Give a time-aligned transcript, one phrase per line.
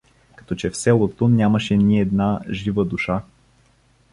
[0.35, 3.23] Като че в селото нямаше ни една жива душа.